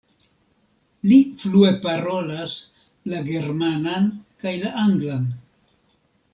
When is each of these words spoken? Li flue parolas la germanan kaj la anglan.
Li 1.09 1.17
flue 1.41 1.69
parolas 1.83 2.57
la 3.13 3.21
germanan 3.29 4.11
kaj 4.43 4.59
la 4.67 4.75
anglan. 4.89 5.33